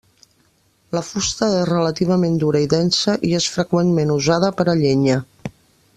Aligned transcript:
La 0.97 1.01
fusta 1.09 1.49
és 1.57 1.67
relativament 1.71 2.39
dura 2.45 2.63
i 2.65 2.71
densa, 2.75 3.15
i 3.33 3.37
és 3.41 3.51
freqüentment 3.59 4.15
usada 4.19 4.51
per 4.63 4.71
a 4.71 4.77
llenya. 4.85 5.21